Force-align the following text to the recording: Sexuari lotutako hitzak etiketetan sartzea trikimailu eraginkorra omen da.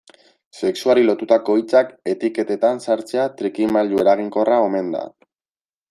Sexuari 0.59 1.03
lotutako 1.09 1.57
hitzak 1.59 1.91
etiketetan 2.13 2.81
sartzea 2.87 3.27
trikimailu 3.43 4.05
eraginkorra 4.07 4.61
omen 4.71 4.93
da. 4.99 5.09